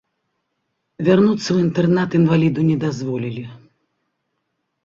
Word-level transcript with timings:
Вярнуцца 1.07 1.43
ў 1.51 1.57
інтэрнат 1.67 2.09
інваліду 2.21 2.61
не 2.71 2.77
дазволілі. 2.85 3.43